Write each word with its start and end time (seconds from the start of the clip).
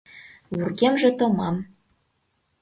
Вургемже 0.55 1.09
томам. 1.19 1.55